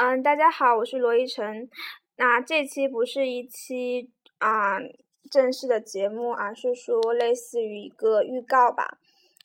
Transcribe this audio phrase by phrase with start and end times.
[0.00, 1.68] 嗯，大家好，我是罗一晨。
[2.18, 4.78] 那这期不是一期啊
[5.28, 9.00] 正式的节目而，是说类似于一个预告吧。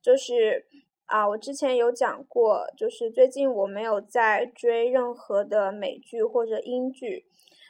[0.00, 0.66] 就是
[1.04, 7.26] 啊，我之前有讲过，就是最近我没有在追任何的美剧或者英剧，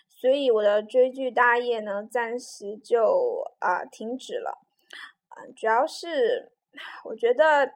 [0.08, 4.64] 所以我的追剧大业呢暂时就啊停止了。
[5.36, 6.52] 嗯，主要是
[7.06, 7.72] 我觉得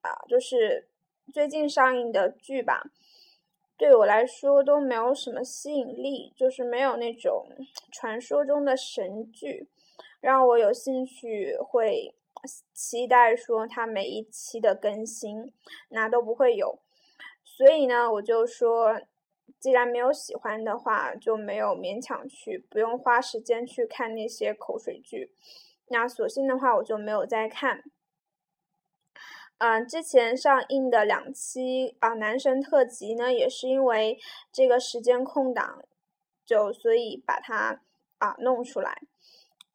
[0.00, 0.88] 啊，就是
[1.34, 2.84] 最近上映的剧吧。
[3.78, 7.46] 对我来说都没有什么吸引力，就是没有那种
[7.92, 9.68] 传说中的神剧，
[10.20, 12.12] 让我有兴趣会
[12.74, 15.52] 期待说它每一期的更新，
[15.90, 16.80] 那都不会有。
[17.44, 19.00] 所以呢，我就说，
[19.60, 25.30] 既然没有喜欢的话，就没有勉强去，不用花时间去看那些口水剧。
[25.86, 27.84] 那索性的话，我就没有再看。
[29.58, 34.16] 嗯，之前上映的两期啊男神特辑呢，也是因为
[34.52, 35.82] 这个时间空档，
[36.46, 37.80] 就所以把它
[38.18, 39.02] 啊弄出来。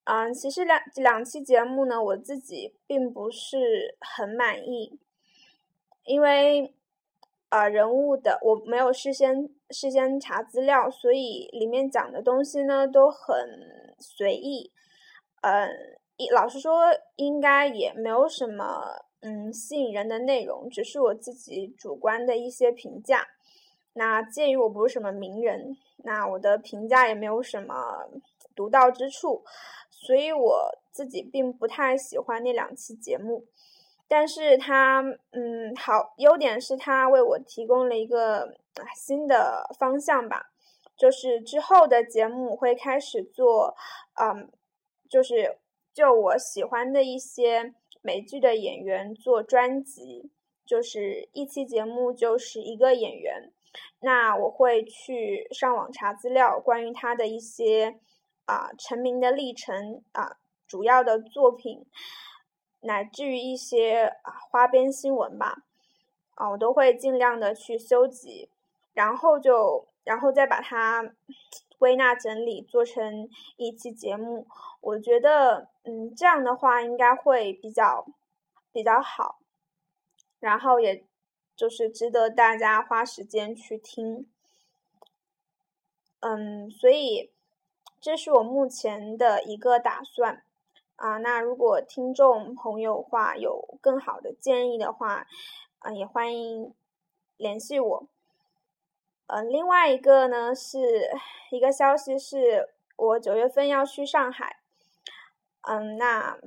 [0.05, 4.97] 嗯，其实两两期节目呢，我自己并不是很满意，
[6.05, 6.73] 因为
[7.49, 13.35] 啊人物的我没有事先事先查资料，所以里面讲的东西呢都很
[13.99, 14.71] 随意。
[15.41, 15.69] 嗯，
[16.31, 16.85] 老实说，
[17.17, 19.07] 应该也没有什么。
[19.25, 23.25] 嗯，吸引人的内容只是我自己主观的一些评价。
[23.93, 28.09] 那鉴于我不是什么名人，那我的评价也没有什么
[28.53, 29.45] 独到之处，
[29.89, 33.45] 所以我自己并不太喜欢那两期节目。
[34.09, 38.53] 但是它，嗯，好，优点是它为我提供了一个
[38.93, 40.51] 新的方向吧，
[40.97, 43.73] 就是之后的节目会开始做，
[44.21, 44.51] 嗯，
[45.07, 45.59] 就是
[45.93, 47.73] 就我喜欢的一些。
[48.03, 50.29] 美剧的演员做专辑，
[50.65, 53.51] 就是一期节目就是一个演员。
[54.01, 57.97] 那我会去上网查资料，关于他的一些
[58.45, 60.37] 啊成名的历程啊，
[60.67, 61.85] 主要的作品，
[62.81, 64.13] 乃至于一些
[64.51, 65.63] 花边新闻吧，
[66.35, 68.49] 啊我都会尽量的去搜集，
[68.93, 71.15] 然后就然后再把它。
[71.83, 73.27] 归纳整理做成
[73.57, 74.47] 一期节目，
[74.79, 78.07] 我觉得，嗯，这样的话应该会比较
[78.71, 79.39] 比较好，
[80.39, 81.05] 然后也
[81.57, 84.25] 就是值得大家花时间去听，
[86.21, 87.33] 嗯，所以
[87.99, 90.45] 这是我目前的一个打算
[90.95, 91.17] 啊。
[91.17, 95.27] 那如果听众朋友话有更好的建议的话，
[95.79, 96.73] 啊，也欢迎
[97.35, 98.07] 联系我。
[99.27, 100.79] 嗯，另外一个呢，是
[101.49, 104.57] 一个消息，是我九月份要去上海。
[105.61, 106.37] 嗯，那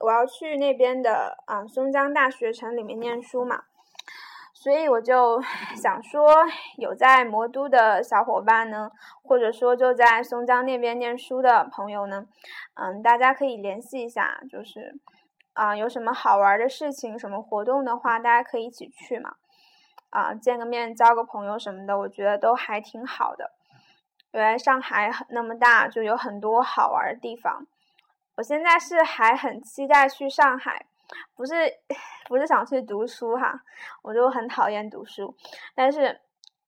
[0.00, 3.62] 我要去那边的啊松江大学城里面念书嘛，
[4.52, 5.40] 所以我就
[5.80, 6.44] 想说，
[6.76, 8.90] 有在魔都的小伙伴呢，
[9.22, 12.26] 或者说就在松江那边念书的朋友呢，
[12.74, 14.98] 嗯，大家可以联系一下，就是
[15.52, 19.36] 啊有什么好玩的事情、什么活动的话，大家可以一起去嘛。
[20.12, 23.50] 啊，见个面，交个朋友什么的，我觉得都还挺好的。
[24.32, 27.66] 原来上海那么大，就有很多好玩的地方。
[28.36, 30.84] 我现在是还很期待去上海，
[31.34, 31.54] 不是
[32.26, 33.62] 不是想去读书哈，
[34.02, 35.34] 我就很讨厌读书。
[35.74, 36.20] 但是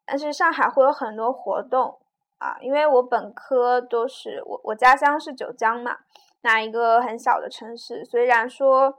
[0.06, 1.98] 但是上海会有很多活动
[2.38, 5.98] 啊，因为我本科都是我我家乡是九江嘛，
[6.40, 8.96] 那一个很小的城市，虽然说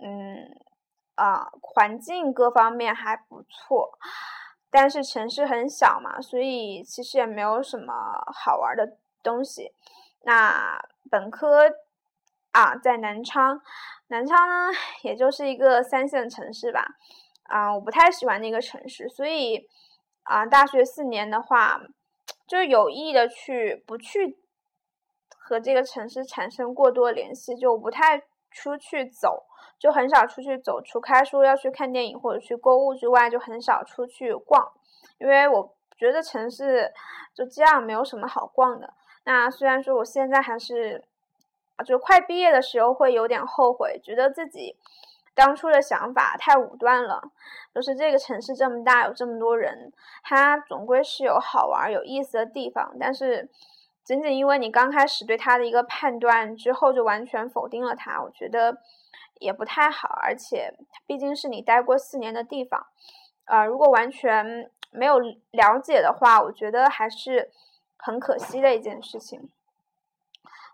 [0.00, 0.52] 嗯。
[1.16, 3.98] 啊，环境各方面还不错，
[4.70, 7.92] 但是城市很小嘛，所以其实也没有什么
[8.34, 9.72] 好玩的东西。
[10.22, 11.70] 那本科
[12.50, 13.60] 啊，在南昌，
[14.08, 16.84] 南昌呢，也就是一个三线城市吧。
[17.44, 19.68] 啊，我不太喜欢那个城市，所以
[20.24, 21.80] 啊，大学四年的话，
[22.46, 24.38] 就有意的去不去
[25.36, 28.24] 和这个城市产生过多联系，就不太。
[28.54, 29.44] 出去走
[29.78, 34.72] 就很少出去走，除开说要去看电影或者去购物之外，就很少出去逛。
[35.18, 36.92] 因为我觉得城市
[37.34, 38.94] 就这样没有什么好逛的。
[39.24, 41.04] 那虽然说我现在还是，
[41.84, 44.76] 就快毕业的时候会有点后悔，觉得自己
[45.34, 47.20] 当初的想法太武断了。
[47.74, 49.92] 就是这个城市这么大，有这么多人，
[50.22, 53.50] 它总归是有好玩有意思的地方，但是。
[54.04, 58.82] 仅仅因为你刚开始对他的一个判断之后就完全否定了他，我觉得
[59.40, 60.08] 也不太好。
[60.22, 60.74] 而且
[61.06, 62.86] 毕竟是你待过四年的地方，
[63.46, 67.50] 呃，如果完全没有了解的话，我觉得还是
[67.96, 69.48] 很可惜的一件事情。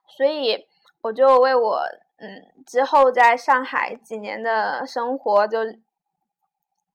[0.09, 0.67] 所以
[1.03, 1.83] 我就为我
[2.19, 5.61] 嗯之后在上海几年的生活就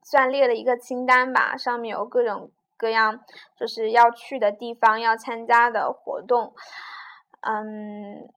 [0.03, 3.23] 算列了一个清单吧，上面有各种各样
[3.57, 6.53] 就是要去的地方、要参加的活动。
[7.41, 8.27] 嗯，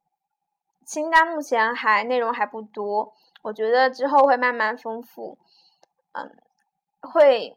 [0.84, 5.38] 清单目前还内容还不多，我觉得之后会慢慢丰富。
[6.12, 6.36] 嗯，
[7.00, 7.56] 会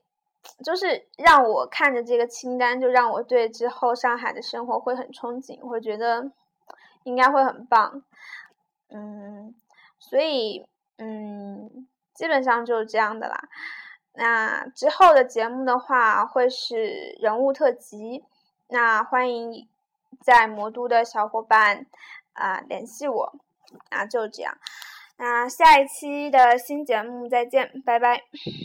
[0.64, 6.32] 就是让我看着这个清单，就让我对之后上海的生活会很憧憬，会觉得
[7.04, 8.04] 应该会很棒。
[8.90, 9.54] 嗯，
[10.00, 10.66] 所以
[10.98, 13.50] 嗯，基本上就是这样的啦。
[14.14, 18.24] 那之后的节目的话，会是人物特辑。
[18.68, 19.68] 那欢迎
[20.22, 21.86] 在魔都的小伙伴
[22.34, 23.34] 啊联系我。
[23.90, 24.58] 啊就这样。
[25.16, 28.24] 那下一期的新节目再见，拜拜。